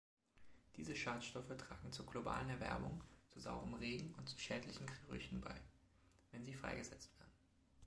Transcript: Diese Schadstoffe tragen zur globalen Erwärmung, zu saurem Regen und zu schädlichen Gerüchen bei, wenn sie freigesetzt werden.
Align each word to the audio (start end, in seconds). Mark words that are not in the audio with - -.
Diese 0.77 0.95
Schadstoffe 0.95 1.55
tragen 1.57 1.91
zur 1.91 2.07
globalen 2.07 2.49
Erwärmung, 2.49 3.03
zu 3.29 3.39
saurem 3.39 3.75
Regen 3.75 4.15
und 4.17 4.27
zu 4.27 4.39
schädlichen 4.39 4.87
Gerüchen 4.87 5.41
bei, 5.41 5.53
wenn 6.31 6.43
sie 6.43 6.55
freigesetzt 6.55 7.11
werden. 7.19 7.31